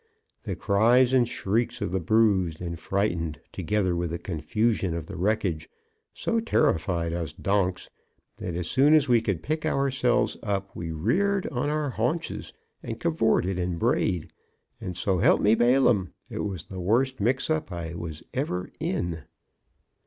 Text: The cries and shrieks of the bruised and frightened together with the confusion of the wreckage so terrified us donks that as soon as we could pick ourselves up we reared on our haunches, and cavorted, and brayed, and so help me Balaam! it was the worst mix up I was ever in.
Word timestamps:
The 0.45 0.55
cries 0.55 1.13
and 1.13 1.29
shrieks 1.29 1.79
of 1.79 1.91
the 1.91 1.99
bruised 1.99 2.59
and 2.59 2.79
frightened 2.79 3.39
together 3.51 3.95
with 3.95 4.09
the 4.09 4.17
confusion 4.17 4.95
of 4.95 5.05
the 5.05 5.15
wreckage 5.15 5.69
so 6.11 6.39
terrified 6.39 7.13
us 7.13 7.33
donks 7.33 7.87
that 8.37 8.55
as 8.55 8.65
soon 8.67 8.95
as 8.95 9.07
we 9.07 9.21
could 9.21 9.43
pick 9.43 9.63
ourselves 9.63 10.37
up 10.41 10.75
we 10.75 10.91
reared 10.91 11.45
on 11.49 11.69
our 11.69 11.91
haunches, 11.91 12.51
and 12.81 12.99
cavorted, 12.99 13.59
and 13.59 13.77
brayed, 13.77 14.31
and 14.79 14.97
so 14.97 15.19
help 15.19 15.39
me 15.39 15.53
Balaam! 15.53 16.15
it 16.31 16.39
was 16.39 16.63
the 16.63 16.79
worst 16.79 17.19
mix 17.21 17.47
up 17.51 17.71
I 17.71 17.93
was 17.93 18.23
ever 18.33 18.71
in. 18.79 19.21